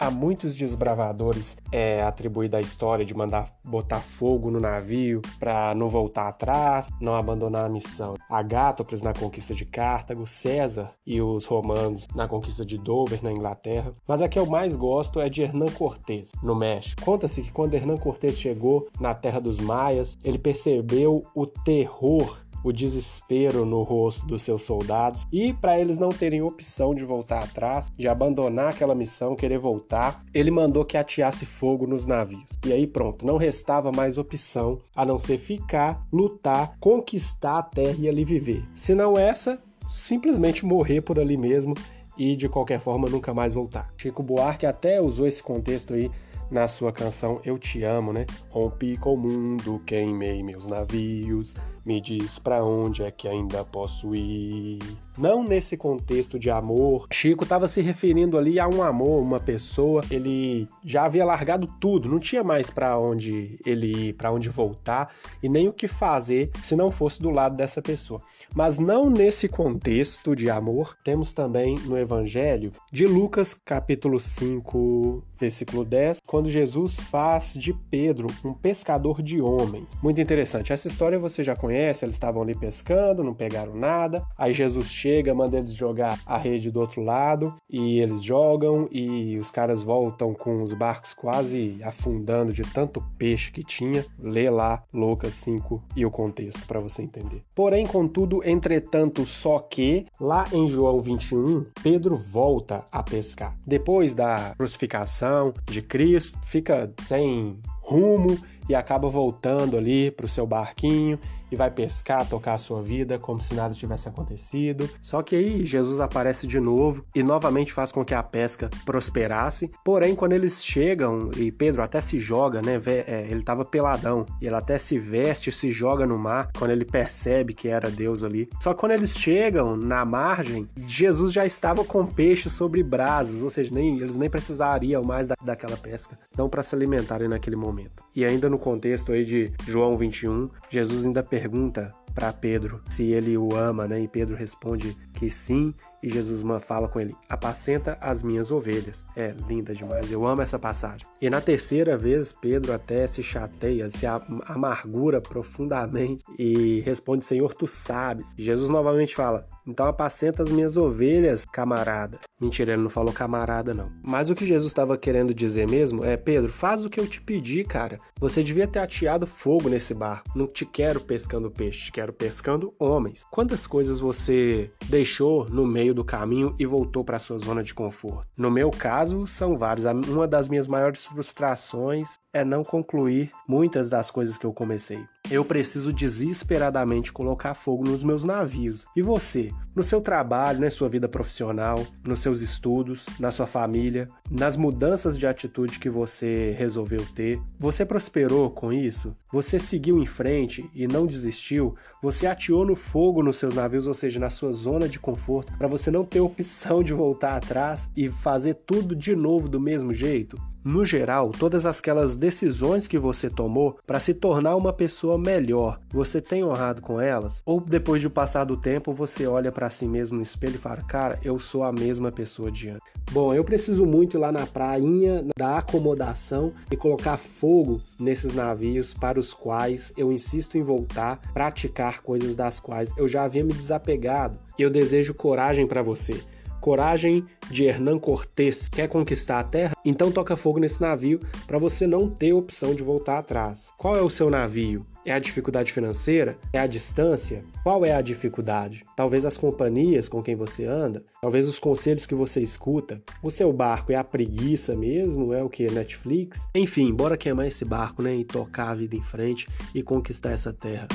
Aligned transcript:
a 0.00 0.10
muitos 0.10 0.56
desbravadores 0.56 1.58
é 1.70 2.02
atribuída 2.02 2.56
a 2.56 2.60
história 2.60 3.04
de 3.04 3.14
mandar 3.14 3.54
botar 3.62 4.00
fogo 4.00 4.50
no 4.50 4.58
navio 4.58 5.20
para 5.38 5.74
não 5.74 5.90
voltar 5.90 6.26
atrás, 6.26 6.88
não 6.98 7.14
abandonar 7.14 7.66
a 7.66 7.68
missão. 7.68 8.14
Agátopas 8.30 9.02
na 9.02 9.12
conquista 9.12 9.54
de 9.54 9.66
Cartago, 9.66 10.26
César 10.26 10.94
e 11.06 11.20
os 11.20 11.44
romanos 11.44 12.08
na 12.14 12.26
conquista 12.26 12.64
de 12.64 12.78
Dover, 12.78 13.22
na 13.22 13.30
Inglaterra. 13.30 13.92
Mas 14.08 14.22
a 14.22 14.28
que 14.28 14.38
eu 14.38 14.46
mais 14.46 14.74
gosto 14.74 15.20
é 15.20 15.28
de 15.28 15.42
Hernán 15.42 15.68
Cortés, 15.68 16.32
no 16.42 16.54
México. 16.54 17.04
Conta-se 17.04 17.42
que 17.42 17.52
quando 17.52 17.74
Hernán 17.74 17.98
Cortés 17.98 18.38
chegou 18.38 18.88
na 18.98 19.14
terra 19.14 19.38
dos 19.38 19.60
maias, 19.60 20.16
ele 20.24 20.38
percebeu 20.38 21.26
o 21.34 21.46
terror 21.46 22.38
o 22.62 22.72
desespero 22.72 23.64
no 23.64 23.82
rosto 23.82 24.26
dos 24.26 24.42
seus 24.42 24.62
soldados 24.62 25.26
e 25.32 25.52
para 25.52 25.78
eles 25.78 25.98
não 25.98 26.10
terem 26.10 26.42
opção 26.42 26.94
de 26.94 27.04
voltar 27.04 27.42
atrás, 27.42 27.90
de 27.96 28.08
abandonar 28.08 28.68
aquela 28.68 28.94
missão, 28.94 29.36
querer 29.36 29.58
voltar, 29.58 30.22
ele 30.32 30.50
mandou 30.50 30.84
que 30.84 30.96
ateasse 30.96 31.46
fogo 31.46 31.86
nos 31.86 32.06
navios. 32.06 32.58
E 32.66 32.72
aí 32.72 32.86
pronto, 32.86 33.26
não 33.26 33.36
restava 33.36 33.90
mais 33.92 34.18
opção 34.18 34.78
a 34.94 35.04
não 35.04 35.18
ser 35.18 35.38
ficar, 35.38 36.06
lutar, 36.12 36.76
conquistar 36.80 37.58
a 37.58 37.62
terra 37.62 37.96
e 37.98 38.08
ali 38.08 38.24
viver. 38.24 38.64
Se 38.74 38.94
não 38.94 39.16
essa, 39.16 39.58
simplesmente 39.88 40.64
morrer 40.64 41.00
por 41.00 41.18
ali 41.18 41.36
mesmo 41.36 41.74
e 42.16 42.36
de 42.36 42.48
qualquer 42.48 42.78
forma 42.78 43.08
nunca 43.08 43.32
mais 43.32 43.54
voltar. 43.54 43.92
Chico 43.96 44.22
Buarque 44.22 44.66
até 44.66 45.00
usou 45.00 45.26
esse 45.26 45.42
contexto 45.42 45.94
aí 45.94 46.10
na 46.50 46.66
sua 46.66 46.92
canção 46.92 47.40
Eu 47.44 47.58
Te 47.58 47.84
Amo, 47.84 48.12
né? 48.12 48.26
Rompi 48.50 48.96
com 48.96 49.14
o 49.14 49.16
mundo, 49.16 49.80
queimei 49.86 50.42
meus 50.42 50.66
navios, 50.66 51.54
me 51.84 52.00
diz 52.00 52.38
para 52.38 52.64
onde 52.64 53.02
é 53.02 53.10
que 53.10 53.28
ainda 53.28 53.64
posso 53.64 54.14
ir. 54.14 54.78
Não 55.16 55.44
nesse 55.44 55.76
contexto 55.76 56.38
de 56.38 56.50
amor. 56.50 57.06
Chico 57.12 57.44
estava 57.44 57.68
se 57.68 57.80
referindo 57.80 58.38
ali 58.38 58.58
a 58.58 58.66
um 58.66 58.82
amor, 58.82 59.20
uma 59.20 59.40
pessoa. 59.40 60.02
Ele 60.10 60.68
já 60.84 61.04
havia 61.04 61.24
largado 61.24 61.66
tudo, 61.78 62.08
não 62.08 62.18
tinha 62.18 62.42
mais 62.42 62.70
para 62.70 62.98
onde 62.98 63.58
ele 63.66 64.08
ir, 64.08 64.12
para 64.14 64.32
onde 64.32 64.48
voltar 64.48 65.12
e 65.42 65.48
nem 65.48 65.68
o 65.68 65.72
que 65.72 65.88
fazer 65.88 66.50
se 66.62 66.74
não 66.74 66.90
fosse 66.90 67.20
do 67.20 67.30
lado 67.30 67.56
dessa 67.56 67.82
pessoa. 67.82 68.22
Mas 68.54 68.78
não 68.78 69.10
nesse 69.10 69.48
contexto 69.48 70.34
de 70.34 70.48
amor. 70.48 70.96
Temos 71.04 71.32
também 71.32 71.78
no 71.80 71.98
Evangelho 71.98 72.72
de 72.90 73.06
Lucas, 73.06 73.52
capítulo 73.52 74.18
5, 74.18 75.22
versículo 75.38 75.84
10, 75.84 76.20
quando 76.26 76.39
Jesus 76.48 77.00
faz 77.00 77.54
de 77.54 77.72
Pedro 77.72 78.28
um 78.44 78.54
pescador 78.54 79.20
de 79.20 79.40
homens. 79.40 79.88
Muito 80.02 80.20
interessante. 80.20 80.72
Essa 80.72 80.88
história 80.88 81.18
você 81.18 81.42
já 81.42 81.56
conhece, 81.56 82.04
eles 82.04 82.14
estavam 82.14 82.42
ali 82.42 82.54
pescando, 82.54 83.24
não 83.24 83.34
pegaram 83.34 83.74
nada. 83.74 84.24
Aí 84.38 84.52
Jesus 84.52 84.88
chega, 84.88 85.34
manda 85.34 85.58
eles 85.58 85.74
jogar 85.74 86.20
a 86.24 86.38
rede 86.38 86.70
do 86.70 86.80
outro 86.80 87.02
lado 87.02 87.54
e 87.68 87.98
eles 87.98 88.22
jogam 88.22 88.88
e 88.90 89.36
os 89.38 89.50
caras 89.50 89.82
voltam 89.82 90.32
com 90.32 90.62
os 90.62 90.72
barcos 90.72 91.14
quase 91.14 91.80
afundando 91.82 92.52
de 92.52 92.62
tanto 92.62 93.02
peixe 93.18 93.50
que 93.50 93.62
tinha. 93.62 94.04
Lê 94.18 94.48
lá 94.48 94.82
Lucas 94.92 95.34
5 95.34 95.82
e 95.96 96.06
o 96.06 96.10
contexto 96.10 96.66
para 96.66 96.80
você 96.80 97.02
entender. 97.02 97.42
Porém, 97.54 97.86
contudo, 97.86 98.40
entretanto, 98.44 99.26
só 99.26 99.58
que 99.58 100.06
lá 100.20 100.44
em 100.52 100.68
João 100.68 101.00
21, 101.00 101.66
Pedro 101.82 102.16
volta 102.16 102.84
a 102.90 103.02
pescar. 103.02 103.56
Depois 103.66 104.14
da 104.14 104.54
crucificação 104.56 105.52
de 105.66 105.82
Cristo, 105.82 106.29
fica 106.42 106.92
sem 107.02 107.58
rumo 107.80 108.38
e 108.68 108.74
acaba 108.74 109.08
voltando 109.08 109.76
ali 109.76 110.10
para 110.10 110.26
o 110.26 110.28
seu 110.28 110.46
barquinho 110.46 111.18
e 111.50 111.56
vai 111.56 111.70
pescar, 111.70 112.28
tocar 112.28 112.54
a 112.54 112.58
sua 112.58 112.82
vida 112.82 113.18
como 113.18 113.40
se 113.40 113.54
nada 113.54 113.74
tivesse 113.74 114.08
acontecido. 114.08 114.88
Só 115.00 115.22
que 115.22 115.36
aí 115.36 115.64
Jesus 115.64 116.00
aparece 116.00 116.46
de 116.46 116.60
novo 116.60 117.04
e 117.14 117.22
novamente 117.22 117.72
faz 117.72 117.92
com 117.92 118.04
que 118.04 118.14
a 118.14 118.22
pesca 118.22 118.70
prosperasse. 118.84 119.70
Porém, 119.84 120.14
quando 120.14 120.32
eles 120.32 120.64
chegam 120.64 121.30
e 121.36 121.50
Pedro 121.50 121.82
até 121.82 122.00
se 122.00 122.18
joga, 122.18 122.60
né? 122.62 122.80
É, 122.86 123.26
ele 123.28 123.40
estava 123.40 123.64
peladão 123.64 124.26
e 124.40 124.46
ele 124.46 124.54
até 124.54 124.78
se 124.78 124.98
veste, 124.98 125.52
se 125.52 125.70
joga 125.70 126.06
no 126.06 126.18
mar 126.18 126.50
quando 126.58 126.70
ele 126.70 126.84
percebe 126.84 127.54
que 127.54 127.68
era 127.68 127.90
Deus 127.90 128.22
ali. 128.22 128.48
Só 128.60 128.74
que 128.74 128.80
quando 128.80 128.92
eles 128.92 129.16
chegam 129.16 129.76
na 129.76 130.04
margem, 130.04 130.68
Jesus 130.86 131.32
já 131.32 131.44
estava 131.46 131.84
com 131.84 132.04
peixe 132.06 132.48
sobre 132.50 132.82
brasas, 132.82 133.42
ou 133.42 133.50
seja, 133.50 133.74
nem, 133.74 133.96
eles 133.96 134.16
nem 134.16 134.28
precisariam 134.28 135.02
mais 135.02 135.26
da, 135.26 135.34
daquela 135.42 135.76
pesca, 135.76 136.18
não 136.36 136.48
para 136.48 136.62
se 136.62 136.74
alimentarem 136.74 137.28
naquele 137.28 137.56
momento. 137.56 138.04
E 138.14 138.24
ainda 138.24 138.48
no 138.48 138.58
contexto 138.58 139.12
aí 139.12 139.24
de 139.24 139.52
João 139.66 139.96
21, 139.96 140.50
Jesus 140.68 141.06
ainda 141.06 141.22
pergunta 141.40 141.94
para 142.14 142.32
Pedro 142.34 142.82
se 142.90 143.12
ele 143.12 143.36
o 143.38 143.56
ama, 143.56 143.88
né? 143.88 144.00
E 144.00 144.06
Pedro 144.06 144.36
responde 144.36 144.94
que 145.20 145.28
sim, 145.28 145.74
e 146.02 146.08
Jesus 146.08 146.42
fala 146.62 146.88
com 146.88 146.98
ele: 146.98 147.14
Apacenta 147.28 147.98
as 148.00 148.22
minhas 148.22 148.50
ovelhas. 148.50 149.04
É 149.14 149.34
linda 149.48 149.74
demais, 149.74 150.10
eu 150.10 150.26
amo 150.26 150.40
essa 150.40 150.58
passagem. 150.58 151.06
E 151.20 151.28
na 151.28 151.42
terceira 151.42 151.96
vez, 151.96 152.32
Pedro 152.32 152.72
até 152.72 153.06
se 153.06 153.22
chateia, 153.22 153.90
se 153.90 154.06
amargura 154.06 155.20
profundamente 155.20 156.24
e 156.38 156.80
responde: 156.80 157.24
Senhor, 157.24 157.52
tu 157.52 157.66
sabes. 157.66 158.34
E 158.38 158.42
Jesus 158.42 158.70
novamente 158.70 159.14
fala: 159.14 159.46
Então 159.66 159.86
apacenta 159.86 160.42
as 160.42 160.50
minhas 160.50 160.78
ovelhas, 160.78 161.44
camarada. 161.44 162.18
Mentira, 162.40 162.72
ele 162.72 162.82
não 162.82 162.88
falou 162.88 163.12
camarada, 163.12 163.74
não. 163.74 163.92
Mas 164.02 164.30
o 164.30 164.34
que 164.34 164.46
Jesus 164.46 164.70
estava 164.70 164.96
querendo 164.96 165.34
dizer 165.34 165.68
mesmo 165.68 166.02
é: 166.02 166.16
Pedro, 166.16 166.50
faz 166.50 166.82
o 166.82 166.88
que 166.88 166.98
eu 166.98 167.06
te 167.06 167.20
pedi, 167.20 167.62
cara. 167.62 167.98
Você 168.18 168.42
devia 168.42 168.66
ter 168.66 168.78
ateado 168.78 169.26
fogo 169.26 169.68
nesse 169.68 169.92
bar. 169.92 170.22
Não 170.34 170.46
te 170.46 170.64
quero 170.64 171.00
pescando 171.00 171.50
peixe, 171.50 171.86
te 171.86 171.92
quero 171.92 172.12
pescando 172.12 172.74
homens. 172.78 173.24
Quantas 173.30 173.66
coisas 173.66 174.00
você 174.00 174.70
deixou 174.88 175.09
no 175.50 175.66
meio 175.66 175.80
meio 175.80 175.94
do 175.94 176.04
caminho 176.04 176.54
e 176.58 176.66
voltou 176.66 177.02
para 177.02 177.18
sua 177.18 177.38
zona 177.38 177.62
de 177.62 177.74
conforto. 177.74 178.26
No 178.36 178.50
meu 178.50 178.70
caso, 178.70 179.26
são 179.26 179.56
vários. 179.56 179.84
Uma 179.84 180.28
das 180.28 180.48
minhas 180.48 180.68
maiores 180.68 181.06
frustrações 181.06 182.14
é 182.32 182.44
não 182.44 182.62
concluir 182.62 183.32
muitas 183.48 183.90
das 183.90 184.10
coisas 184.10 184.38
que 184.38 184.46
eu 184.46 184.52
comecei. 184.52 185.02
Eu 185.30 185.44
preciso 185.44 185.92
desesperadamente 185.92 187.12
colocar 187.12 187.54
fogo 187.54 187.84
nos 187.84 188.02
meus 188.02 188.24
navios. 188.24 188.84
E 188.96 189.00
você? 189.00 189.52
No 189.76 189.84
seu 189.84 190.00
trabalho, 190.00 190.58
na 190.58 190.68
sua 190.72 190.88
vida 190.88 191.08
profissional, 191.08 191.86
nos 192.04 192.18
seus 192.18 192.40
estudos, 192.40 193.06
na 193.20 193.30
sua 193.30 193.46
família, 193.46 194.08
nas 194.28 194.56
mudanças 194.56 195.16
de 195.16 195.28
atitude 195.28 195.78
que 195.78 195.88
você 195.88 196.52
resolveu 196.58 197.06
ter, 197.14 197.40
você 197.60 197.86
prosperou 197.86 198.50
com 198.50 198.72
isso? 198.72 199.16
Você 199.32 199.56
seguiu 199.56 200.00
em 200.00 200.06
frente 200.06 200.68
e 200.74 200.88
não 200.88 201.06
desistiu? 201.06 201.76
Você 202.02 202.26
ateou 202.26 202.66
no 202.66 202.74
fogo 202.74 203.22
nos 203.22 203.36
seus 203.36 203.54
navios, 203.54 203.86
ou 203.86 203.94
seja, 203.94 204.18
na 204.18 204.30
sua 204.30 204.50
zona 204.50 204.88
de 204.88 204.98
conforto, 204.98 205.56
para 205.56 205.68
você 205.68 205.92
não 205.92 206.02
ter 206.02 206.18
opção 206.18 206.82
de 206.82 206.92
voltar 206.92 207.36
atrás 207.36 207.88
e 207.96 208.08
fazer 208.08 208.54
tudo 208.54 208.96
de 208.96 209.14
novo 209.14 209.48
do 209.48 209.60
mesmo 209.60 209.94
jeito? 209.94 210.36
No 210.62 210.84
geral, 210.84 211.30
todas 211.30 211.64
aquelas 211.64 212.16
decisões 212.16 212.86
que 212.86 212.98
você 212.98 213.30
tomou 213.30 213.78
para 213.86 213.98
se 213.98 214.12
tornar 214.12 214.56
uma 214.56 214.74
pessoa 214.74 215.16
melhor, 215.16 215.80
você 215.88 216.20
tem 216.20 216.44
honrado 216.44 216.82
com 216.82 217.00
elas? 217.00 217.42
Ou 217.46 217.62
depois 217.62 218.02
de 218.02 218.10
passar 218.10 218.44
do 218.44 218.58
tempo, 218.58 218.92
você 218.92 219.26
olha 219.26 219.50
para 219.50 219.70
si 219.70 219.88
mesmo 219.88 220.18
no 220.18 220.22
espelho 220.22 220.56
e 220.56 220.58
fala: 220.58 220.82
"Cara, 220.82 221.18
eu 221.24 221.38
sou 221.38 221.64
a 221.64 221.72
mesma 221.72 222.12
pessoa 222.12 222.50
de 222.50 222.68
antes". 222.68 222.82
Bom, 223.10 223.32
eu 223.32 223.42
preciso 223.42 223.86
muito 223.86 224.18
ir 224.18 224.20
lá 224.20 224.30
na 224.30 224.46
prainha 224.46 225.24
da 225.34 225.56
acomodação 225.56 226.52
e 226.70 226.76
colocar 226.76 227.16
fogo 227.16 227.80
nesses 227.98 228.34
navios 228.34 228.92
para 228.92 229.18
os 229.18 229.32
quais 229.32 229.94
eu 229.96 230.12
insisto 230.12 230.58
em 230.58 230.62
voltar, 230.62 231.20
praticar 231.32 232.02
coisas 232.02 232.36
das 232.36 232.60
quais 232.60 232.92
eu 232.98 233.08
já 233.08 233.24
havia 233.24 233.42
me 233.42 233.54
desapegado. 233.54 234.38
E 234.58 234.62
eu 234.62 234.68
desejo 234.68 235.14
coragem 235.14 235.66
para 235.66 235.82
você. 235.82 236.22
Coragem 236.60 237.24
de 237.50 237.64
Hernán 237.64 237.98
Cortés 237.98 238.68
quer 238.68 238.88
conquistar 238.88 239.40
a 239.40 239.44
terra? 239.44 239.74
Então 239.84 240.12
toca 240.12 240.36
fogo 240.36 240.58
nesse 240.58 240.80
navio 240.80 241.20
para 241.46 241.58
você 241.58 241.86
não 241.86 242.08
ter 242.08 242.34
opção 242.34 242.74
de 242.74 242.82
voltar 242.82 243.18
atrás. 243.18 243.72
Qual 243.78 243.96
é 243.96 244.02
o 244.02 244.10
seu 244.10 244.28
navio? 244.28 244.84
É 245.04 245.12
a 245.12 245.18
dificuldade 245.18 245.72
financeira? 245.72 246.36
É 246.52 246.58
a 246.58 246.66
distância? 246.66 247.42
Qual 247.62 247.86
é 247.86 247.94
a 247.94 248.02
dificuldade? 248.02 248.84
Talvez 248.94 249.24
as 249.24 249.38
companhias 249.38 250.08
com 250.08 250.22
quem 250.22 250.36
você 250.36 250.66
anda? 250.66 251.02
Talvez 251.22 251.48
os 251.48 251.58
conselhos 251.58 252.06
que 252.06 252.14
você 252.14 252.42
escuta? 252.42 253.02
O 253.22 253.30
seu 253.30 253.50
barco 253.50 253.92
é 253.92 253.94
a 253.96 254.04
preguiça 254.04 254.76
mesmo? 254.76 255.32
É 255.32 255.42
o 255.42 255.48
que? 255.48 255.70
Netflix? 255.70 256.46
Enfim, 256.54 256.92
bora 256.92 257.16
queimar 257.16 257.46
esse 257.46 257.64
barco, 257.64 258.02
né? 258.02 258.14
E 258.14 258.24
tocar 258.24 258.70
a 258.70 258.74
vida 258.74 258.94
em 258.94 259.02
frente 259.02 259.48
e 259.74 259.82
conquistar 259.82 260.32
essa 260.32 260.52
terra. 260.52 260.86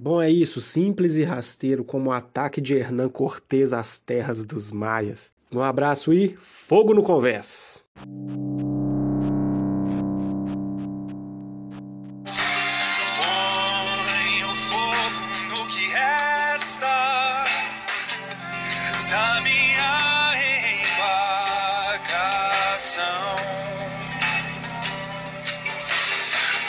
Bom, 0.00 0.22
é 0.22 0.30
isso, 0.30 0.60
simples 0.60 1.16
e 1.16 1.24
rasteiro 1.24 1.82
como 1.82 2.10
o 2.10 2.12
ataque 2.12 2.60
de 2.60 2.72
Hernán 2.72 3.08
Cortés 3.08 3.72
às 3.72 3.98
terras 3.98 4.44
dos 4.44 4.70
maias. 4.70 5.32
Um 5.52 5.60
abraço 5.60 6.12
e 6.12 6.36
fogo 6.36 6.94
no 6.94 7.02
convés. 7.02 7.84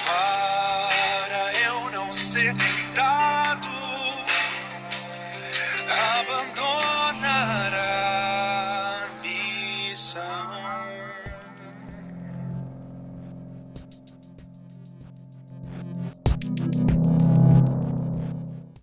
Para 0.07 1.53
eu 1.63 1.91
não 1.91 2.11
ser 2.11 2.55
die. 2.95 3.38